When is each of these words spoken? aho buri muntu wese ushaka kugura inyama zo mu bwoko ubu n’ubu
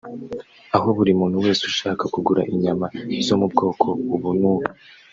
aho 0.75 0.87
buri 0.97 1.11
muntu 1.19 1.37
wese 1.45 1.61
ushaka 1.71 2.03
kugura 2.13 2.41
inyama 2.53 2.85
zo 3.25 3.35
mu 3.39 3.47
bwoko 3.51 3.87
ubu 4.15 4.29
n’ubu 4.39 4.67